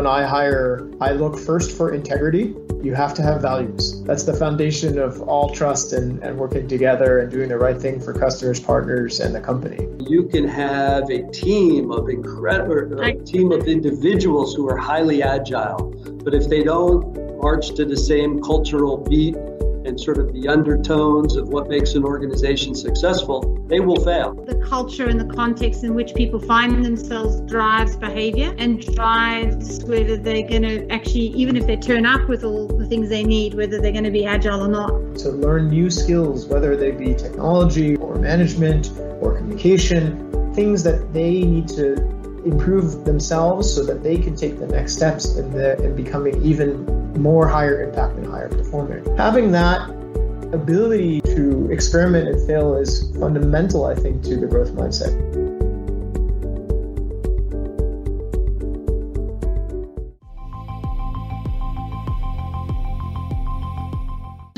[0.00, 2.54] when I hire, I look first for integrity.
[2.82, 4.02] You have to have values.
[4.04, 8.00] That's the foundation of all trust and, and working together and doing the right thing
[8.00, 9.86] for customers, partners, and the company.
[10.08, 15.92] You can have a team of incredible, a team of individuals who are highly agile,
[16.24, 19.36] but if they don't march to the same cultural beat
[19.90, 24.32] and sort of the undertones of what makes an organization successful, they will fail.
[24.32, 30.16] The culture and the context in which people find themselves drives behavior and drives whether
[30.16, 33.54] they're going to actually, even if they turn up with all the things they need,
[33.54, 35.16] whether they're going to be agile or not.
[35.18, 41.42] To learn new skills, whether they be technology or management or communication, things that they
[41.42, 45.94] need to improve themselves so that they can take the next steps in, the, in
[45.94, 46.84] becoming even
[47.20, 49.04] more higher impact and higher performing.
[49.16, 49.90] Having that
[50.52, 55.39] ability to experiment and fail is fundamental, I think, to the growth mindset.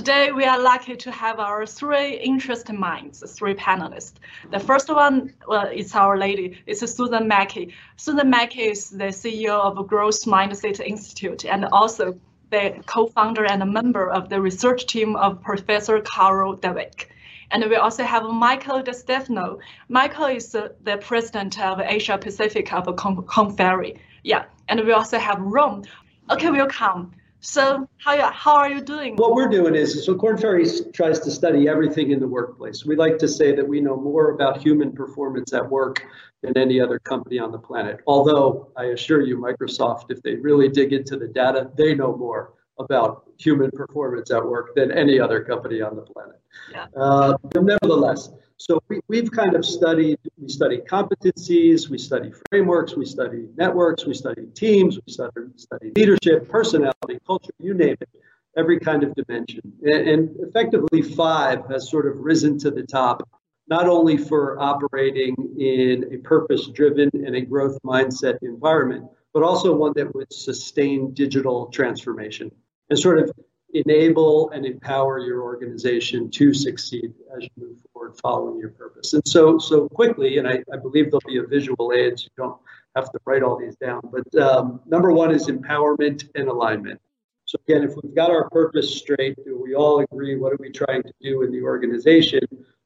[0.02, 4.14] Today, we are lucky to have our three interesting minds, three panelists.
[4.50, 7.72] The first one well, is our lady, it's Susan Mackie.
[7.94, 12.18] Susan Mackie is the CEO of Growth Mindset Institute and also
[12.50, 17.06] the co-founder and a member of the research team of Professor Carol Dweck.
[17.52, 19.60] And we also have Michael DeStefano.
[19.88, 24.00] Michael is the president of Asia Pacific of Korn Ferry.
[24.24, 25.84] Yeah, and we also have Rome.
[26.28, 27.12] Okay, welcome.
[27.44, 29.16] So how, how are you doing?
[29.16, 32.86] What we're doing is, so Korn Ferry tries to study everything in the workplace.
[32.86, 36.04] We like to say that we know more about human performance at work
[36.42, 38.00] than any other company on the planet.
[38.06, 42.54] Although I assure you, Microsoft, if they really dig into the data, they know more
[42.78, 46.40] about human performance at work than any other company on the planet.
[46.70, 46.86] Yeah.
[46.96, 48.30] Uh, but nevertheless,
[48.62, 54.06] so we, we've kind of studied, we study competencies, we study frameworks, we study networks,
[54.06, 58.08] we study teams, we study, study leadership, personality, culture, you name it,
[58.56, 59.62] every kind of dimension.
[59.82, 63.28] And, and effectively, five has sort of risen to the top
[63.66, 69.74] not only for operating in a purpose driven and a growth mindset environment, but also
[69.74, 72.48] one that would sustain digital transformation
[72.90, 73.32] and sort of
[73.72, 79.12] enable and empower your organization to succeed as you move forward following your purpose.
[79.12, 82.44] And so, so quickly, and I, I believe there'll be a visual aid, so you
[82.44, 82.60] don't
[82.96, 84.00] have to write all these down.
[84.04, 87.00] But um, number one is empowerment and alignment.
[87.44, 90.70] So again, if we've got our purpose straight, do we all agree what are we
[90.70, 92.40] trying to do in the organization?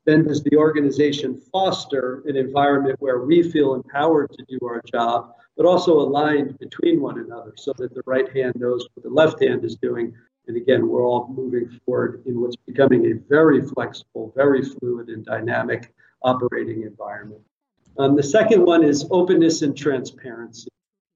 [0.07, 5.33] then does the organization foster an environment where we feel empowered to do our job,
[5.57, 9.43] but also aligned between one another so that the right hand knows what the left
[9.43, 10.15] hand is doing?
[10.47, 15.25] And again, we're all moving forward in what's becoming a very flexible, very fluid, and
[15.25, 15.93] dynamic
[16.23, 17.41] operating environment.
[17.99, 20.69] Um, the second one is openness and transparency.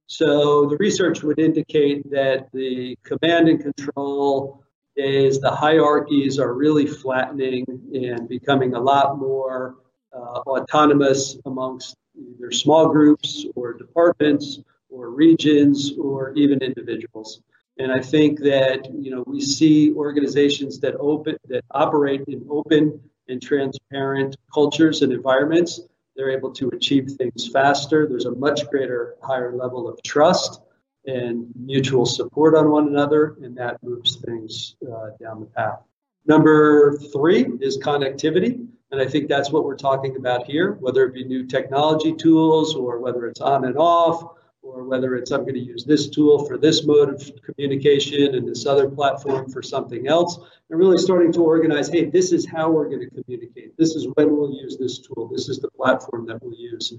[0.07, 4.65] So the research would indicate that the command and control
[4.97, 7.65] is the hierarchies are really flattening
[7.95, 9.77] and becoming a lot more
[10.13, 14.59] uh, autonomous amongst either small groups or departments
[14.91, 17.41] or regions or even individuals.
[17.81, 23.01] And I think that you know we see organizations that open that operate in open
[23.29, 25.81] and transparent cultures and environments.
[26.15, 28.07] They're able to achieve things faster.
[28.07, 30.61] There's a much greater, higher level of trust
[31.07, 35.81] and mutual support on one another, and that moves things uh, down the path.
[36.27, 38.67] Number three is connectivity.
[38.93, 42.75] And I think that's what we're talking about here, whether it be new technology tools
[42.75, 44.37] or whether it's on and off,
[44.75, 48.47] or whether it's I'm going to use this tool for this mode of communication and
[48.49, 50.39] this other platform for something else.
[50.69, 53.77] And really starting to organize hey, this is how we're going to communicate.
[53.77, 55.29] This is when we'll use this tool.
[55.29, 56.95] This is the platform that we'll use.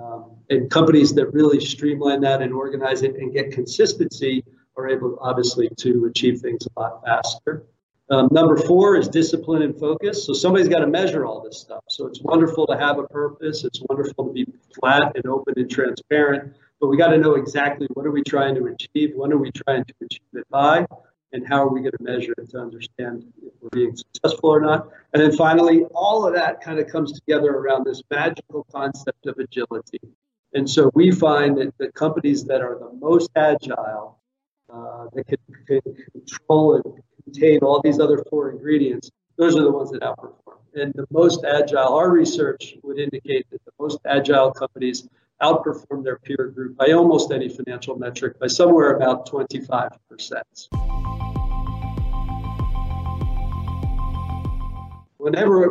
[0.00, 4.44] Um, and companies that really streamline that and organize it and get consistency
[4.76, 7.66] are able, obviously, to achieve things a lot faster.
[8.10, 10.24] Um, number four is discipline and focus.
[10.24, 11.84] So somebody's got to measure all this stuff.
[11.88, 13.64] So it's wonderful to have a purpose.
[13.64, 14.46] It's wonderful to be
[14.78, 16.54] flat and open and transparent.
[16.80, 19.50] But we got to know exactly what are we trying to achieve, when are we
[19.50, 20.86] trying to achieve it by,
[21.32, 24.60] and how are we going to measure it to understand if we're being successful or
[24.60, 24.88] not.
[25.12, 29.38] And then finally, all of that kind of comes together around this magical concept of
[29.38, 30.00] agility.
[30.54, 34.18] And so we find that the companies that are the most agile,
[34.72, 35.80] uh, that can, can,
[36.12, 40.47] control and contain all these other four ingredients, those are the ones that outperform.
[40.74, 45.08] And the most agile, our research would indicate that the most agile companies
[45.42, 50.42] outperform their peer group by almost any financial metric by somewhere about 25%.
[55.18, 55.68] whenever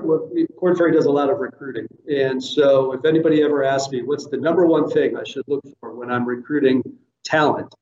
[0.57, 4.27] Korn Ferry does a lot of recruiting, and so if anybody ever asks me what's
[4.27, 6.83] the number one thing I should look for when I'm recruiting
[7.23, 7.73] talent,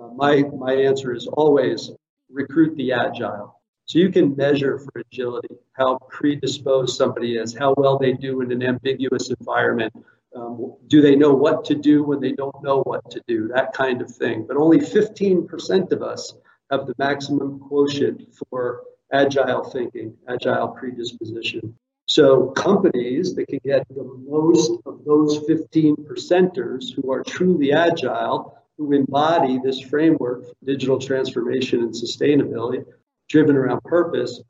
[0.00, 1.90] uh, my, my answer is always
[2.30, 3.55] recruit the agile.
[3.86, 8.50] So you can measure for agility how predisposed somebody is, how well they do in
[8.50, 9.92] an ambiguous environment.
[10.34, 13.48] Um, do they know what to do when they don't know what to do?
[13.54, 14.44] That kind of thing.
[14.46, 16.34] But only 15% of us
[16.70, 21.76] have the maximum quotient for agile thinking, agile predisposition.
[22.06, 28.58] So companies that can get the most of those 15 percenters who are truly agile,
[28.78, 32.84] who embody this framework for digital transformation and sustainability,
[33.28, 34.40] driven around purpose,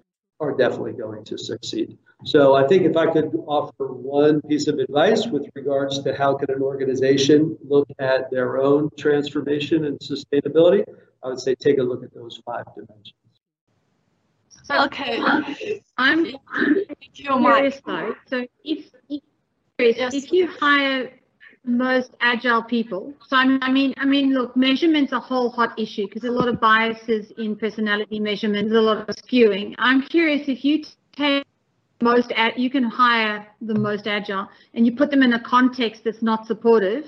[0.40, 1.96] are definitely going to succeed.
[2.24, 6.34] So I think if I could offer one piece of advice with regards to how
[6.34, 10.84] can an organization look at their own transformation and sustainability,
[11.22, 13.14] I would say take a look at those five dimensions.
[14.68, 15.22] Okay.
[15.96, 16.34] I'm
[17.14, 18.14] curious though.
[18.26, 20.14] So if if, yes.
[20.14, 21.12] if you hire
[21.66, 26.24] most agile people, so I mean, I mean, look, measurement's a whole hot issue because
[26.24, 29.74] a lot of biases in personality measurements, a lot of skewing.
[29.78, 30.84] I'm curious if you
[31.16, 31.44] take
[32.00, 36.22] most, you can hire the most agile and you put them in a context that's
[36.22, 37.04] not supportive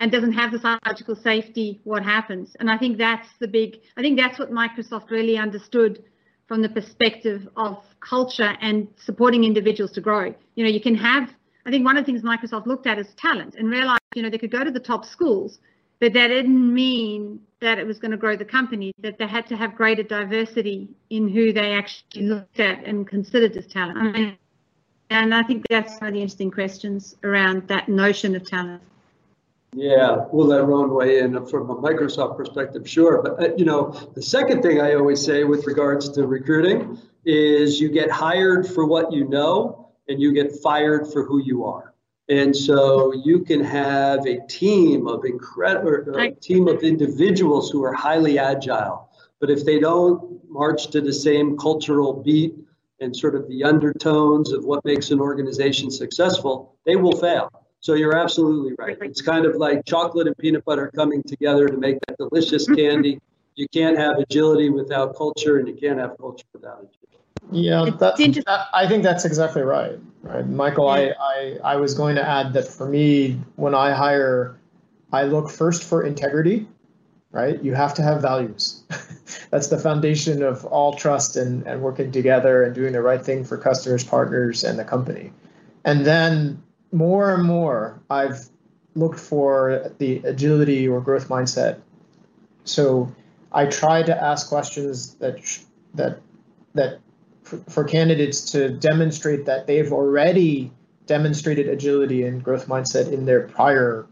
[0.00, 2.56] and doesn't have the psychological safety, what happens?
[2.60, 6.04] And I think that's the big, I think that's what Microsoft really understood
[6.48, 10.34] from the perspective of culture and supporting individuals to grow.
[10.54, 11.30] You know, you can have,
[11.64, 14.30] I think one of the things Microsoft looked at is talent and realized, you know,
[14.30, 15.60] they could go to the top schools,
[16.00, 19.46] but that didn't mean that it was going to grow the company, that they had
[19.46, 23.98] to have greater diversity in who they actually looked at and considered as talent.
[23.98, 24.38] I mean,
[25.10, 28.82] and I think that's one of the interesting questions around that notion of talent.
[29.74, 33.22] Yeah, we'll let Ron weigh in from a Microsoft perspective, sure.
[33.22, 37.80] But uh, you know, the second thing I always say with regards to recruiting is
[37.80, 41.94] you get hired for what you know, and you get fired for who you are.
[42.28, 47.92] And so you can have a team of incredible, a team of individuals who are
[47.92, 49.10] highly agile,
[49.40, 52.54] but if they don't march to the same cultural beat
[53.00, 57.50] and sort of the undertones of what makes an organization successful, they will fail.
[57.80, 58.96] So you're absolutely right.
[59.00, 63.20] It's kind of like chocolate and peanut butter coming together to make that delicious candy.
[63.54, 67.21] You can't have agility without culture, and you can't have culture without agility.
[67.50, 69.98] Yeah, that, that, I think that's exactly right.
[70.22, 70.88] Right, Michael.
[70.88, 74.56] I, I I was going to add that for me, when I hire,
[75.12, 76.66] I look first for integrity.
[77.32, 78.84] Right, you have to have values.
[79.50, 83.42] that's the foundation of all trust and, and working together and doing the right thing
[83.42, 85.32] for customers, partners, and the company.
[85.84, 86.62] And then
[86.92, 88.50] more and more I've
[88.94, 91.80] looked for the agility or growth mindset.
[92.64, 93.10] So
[93.50, 95.38] I try to ask questions that
[95.94, 96.20] that
[96.74, 97.00] that
[97.42, 100.70] for, candidates to demonstrate that they've already
[101.06, 104.06] demonstrated agility and growth mindset in their prior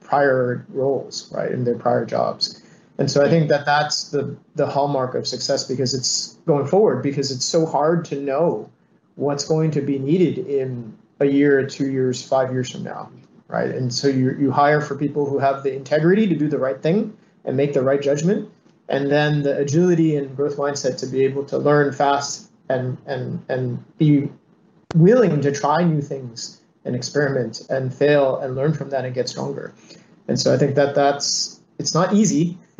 [0.00, 2.62] prior roles, right, in their prior jobs.
[2.98, 7.02] And so I think that that's the the hallmark of success because it's going forward
[7.02, 8.70] because it's so hard to know
[9.16, 13.10] what's going to be needed in a year, two years, five years from now,
[13.48, 13.70] right?
[13.70, 16.80] And so you you hire for people who have the integrity to do the right
[16.80, 18.48] thing and make the right judgment,
[18.88, 23.44] and then the agility and growth mindset to be able to learn fast and and
[23.48, 24.28] and be
[24.94, 29.28] willing to try new things and experiment and fail and learn from that and get
[29.28, 29.74] stronger.
[30.28, 32.58] And so I think that that's it's not easy,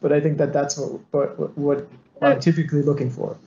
[0.00, 1.88] but I think that that's what what, what
[2.22, 3.38] I'm typically looking for.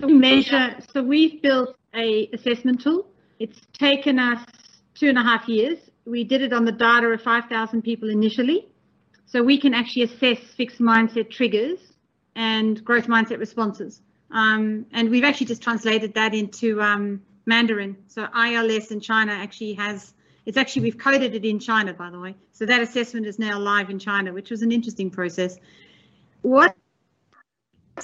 [0.00, 0.76] So we measure.
[0.92, 3.06] So we've built a assessment tool.
[3.38, 4.44] It's taken us
[4.94, 5.78] two and a half years.
[6.04, 8.68] We did it on the data of 5,000 people initially.
[9.26, 11.78] So we can actually assess fixed mindset triggers
[12.34, 14.00] and growth mindset responses.
[14.30, 17.96] Um, and we've actually just translated that into um, Mandarin.
[18.08, 22.20] So ILS in China actually has, it's actually, we've coded it in China, by the
[22.20, 22.34] way.
[22.52, 25.56] So that assessment is now live in China, which was an interesting process.
[26.42, 26.74] What's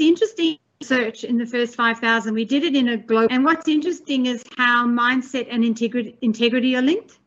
[0.01, 2.35] interesting search in the first 5,000.
[2.35, 3.29] We did it in a global.
[3.31, 7.19] And what's interesting is how mindset and integrity, integrity are linked.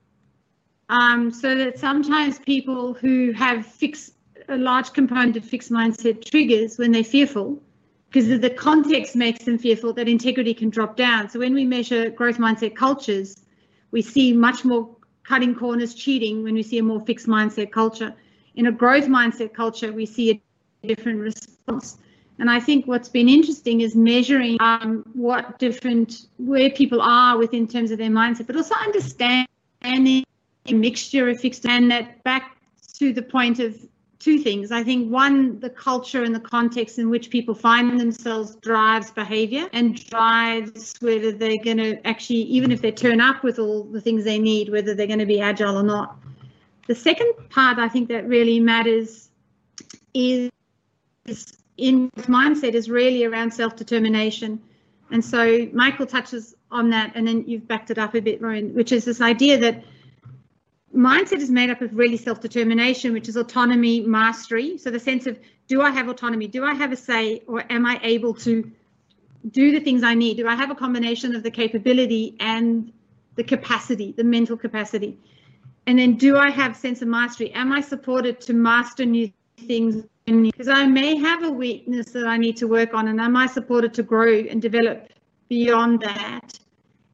[0.89, 4.13] Um, so that sometimes people who have fixed
[4.47, 7.61] a large component of fixed mindset triggers when they're fearful,
[8.09, 11.29] because the context makes them fearful, that integrity can drop down.
[11.29, 13.43] So when we measure growth mindset cultures,
[13.91, 14.89] we see much more
[15.23, 18.13] cutting corners, cheating when we see a more fixed mindset culture.
[18.55, 20.41] In a growth mindset culture, we see
[20.83, 21.97] a different response.
[22.39, 27.67] And I think what's been interesting is measuring um, what different, where people are within
[27.67, 29.47] terms of their mindset, but also understanding
[29.83, 32.57] a mixture of fixed and that back
[32.99, 33.75] to the point of
[34.27, 34.73] two things.
[34.73, 39.69] I think one, the culture and the context in which people find themselves drives behavior
[39.71, 44.01] and drives whether they're going to actually, even if they turn up with all the
[44.01, 46.19] things they need, whether they're going to be agile or not.
[46.87, 49.29] The second part I think that really matters
[50.13, 50.51] is
[51.77, 54.61] in mindset is really around self-determination.
[55.09, 58.73] And so Michael touches on that, and then you've backed it up a bit, Rowan,
[58.73, 59.85] which is this idea that
[60.95, 64.77] mindset is made up of really self-determination, which is autonomy, mastery.
[64.77, 66.47] So the sense of do I have autonomy?
[66.47, 68.71] Do I have a say, or am I able to
[69.51, 70.37] do the things I need?
[70.37, 72.91] Do I have a combination of the capability and
[73.35, 75.17] the capacity, the mental capacity?
[75.85, 77.51] And then do I have sense of mastery?
[77.53, 80.03] Am I supported to master new things?
[80.25, 83.47] Because I may have a weakness that I need to work on, and am I
[83.47, 85.09] supported to grow and develop
[85.47, 86.59] beyond that?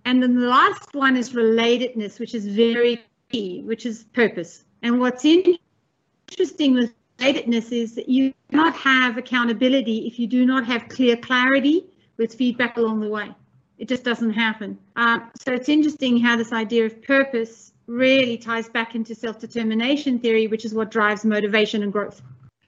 [0.05, 3.01] And then the last one is relatedness, which is very
[3.33, 4.63] which is purpose.
[4.81, 10.65] And what's interesting with relatedness is that you cannot have accountability if you do not
[10.65, 11.85] have clear clarity
[12.17, 13.31] with feedback along the way.
[13.79, 14.77] It just doesn't happen.
[14.95, 20.47] Uh, so it's interesting how this idea of purpose really ties back into self-determination theory,
[20.47, 22.21] which is what drives motivation and growth.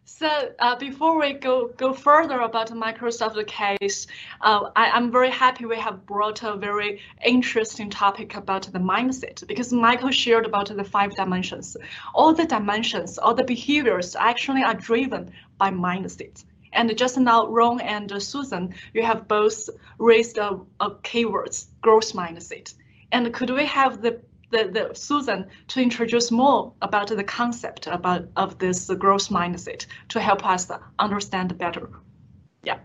[0.07, 4.05] So uh, before we go go further about Microsoft case,
[4.39, 9.45] uh, I, am very happy we have brought a very interesting topic about the mindset
[9.47, 11.75] because Michael shared about the five dimensions.
[12.13, 16.43] All the dimensions, all the behaviors actually are driven by mindset.
[16.71, 22.75] And just now, Ron and Susan, you have both raised a, a keywords, growth mindset.
[23.11, 24.21] And could we have the
[24.51, 30.19] the, the Susan to introduce more about the concept about of this growth mindset to
[30.19, 31.89] help us understand better.
[32.63, 32.79] Yeah.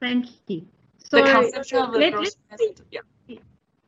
[0.00, 0.66] Thank you.
[1.10, 2.80] So the concept of the let, growth mindset.
[2.90, 3.00] Yeah.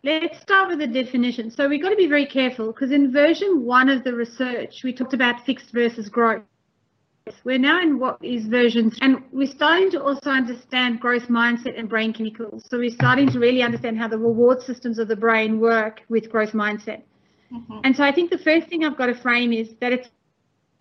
[0.02, 1.50] Let's start with the definition.
[1.50, 4.94] So we've got to be very careful because in version one of the research, we
[4.94, 6.42] talked about fixed versus growth.
[7.44, 11.88] We're now in what is version, and we're starting to also understand growth mindset and
[11.88, 12.64] brain chemicals.
[12.68, 16.30] So we're starting to really understand how the reward systems of the brain work with
[16.30, 17.02] growth mindset.
[17.52, 17.78] Mm-hmm.
[17.84, 20.08] And so I think the first thing I've got to frame is that it's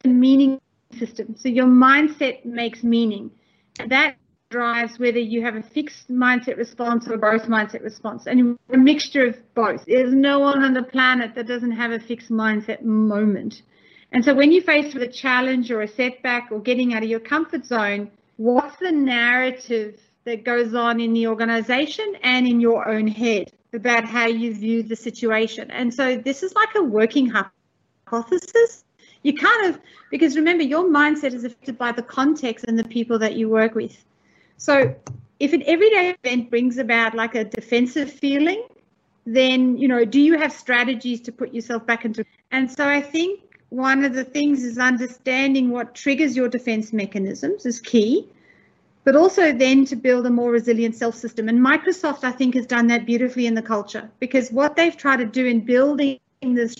[0.06, 0.60] a meaning
[0.98, 1.36] system.
[1.38, 3.32] So your mindset makes meaning.
[3.80, 4.16] And that
[4.50, 8.26] drives whether you have a fixed mindset response or a growth mindset response.
[8.28, 9.86] And a mixture of both.
[9.86, 13.62] There's no one on the planet that doesn't have a fixed mindset moment.
[14.12, 17.10] And so when you're faced with a challenge or a setback or getting out of
[17.10, 22.90] your comfort zone, what's the narrative that goes on in the organization and in your
[22.90, 25.70] own head about how you view the situation?
[25.70, 28.84] And so this is like a working hypothesis.
[29.22, 33.20] You kind of, because remember, your mindset is affected by the context and the people
[33.20, 34.04] that you work with.
[34.58, 34.96] So
[35.40, 38.66] if an everyday event brings about like a defensive feeling,
[39.26, 42.26] then, you know, do you have strategies to put yourself back into?
[42.52, 47.66] And so I think one of the things is understanding what triggers your defense mechanisms
[47.66, 48.28] is key,
[49.04, 51.48] but also then to build a more resilient self system.
[51.48, 55.18] And Microsoft, I think, has done that beautifully in the culture because what they've tried
[55.18, 56.76] to do in building this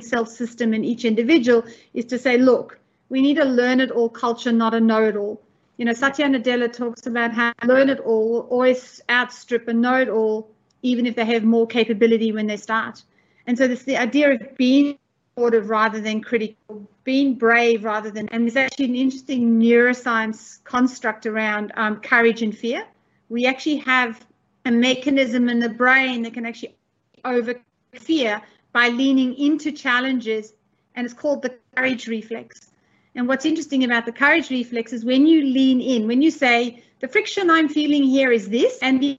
[0.00, 2.78] self system in each individual is to say, look,
[3.10, 5.40] we need a learn it all culture, not a know it all.
[5.76, 10.08] You know, Satya Nadella talks about how learn it all always outstrip a know it
[10.08, 10.50] all,
[10.82, 13.02] even if they have more capability when they start.
[13.46, 14.98] And so this the idea of being
[15.34, 21.26] supportive rather than critical, being brave rather than, and there's actually an interesting neuroscience construct
[21.26, 22.86] around um, courage and fear.
[23.28, 24.24] We actually have
[24.64, 26.76] a mechanism in the brain that can actually
[27.24, 27.54] over
[27.94, 28.40] fear
[28.72, 30.52] by leaning into challenges,
[30.94, 32.70] and it's called the courage reflex.
[33.16, 36.82] And what's interesting about the courage reflex is when you lean in, when you say,
[37.00, 39.18] the friction I'm feeling here is this, and the,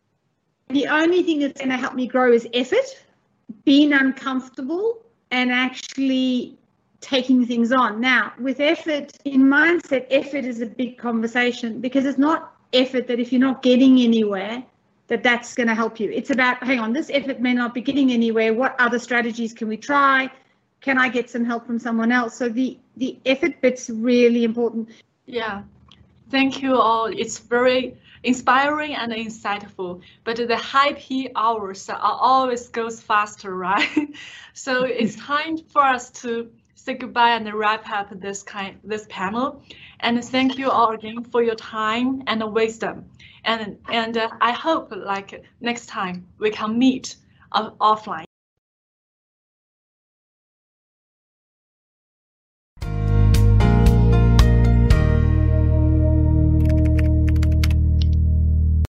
[0.69, 2.85] the only thing that's going to help me grow is effort,
[3.63, 6.57] being uncomfortable, and actually
[7.01, 8.01] taking things on.
[8.01, 13.19] Now, with effort, in mindset, effort is a big conversation because it's not effort that
[13.19, 14.63] if you're not getting anywhere,
[15.07, 16.09] that that's going to help you.
[16.09, 18.53] It's about, hang on, this effort may not be getting anywhere.
[18.53, 20.29] What other strategies can we try?
[20.81, 22.35] Can I get some help from someone else?
[22.35, 24.89] So the the effort bit's really important.
[25.25, 25.63] Yeah.
[26.29, 27.05] Thank you all.
[27.05, 30.01] It's very inspiring and insightful.
[30.23, 34.09] But the high P hours are always goes faster, right?
[34.53, 39.61] so it's time for us to say goodbye and wrap up this kind this panel.
[39.99, 43.05] And thank you all again for your time and wisdom.
[43.43, 47.15] And and uh, I hope like next time we can meet
[47.51, 48.24] uh, offline